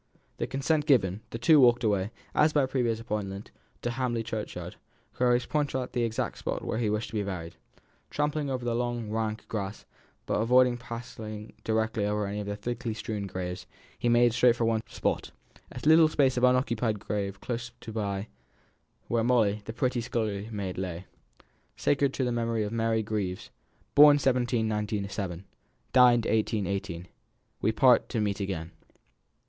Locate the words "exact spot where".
6.03-6.79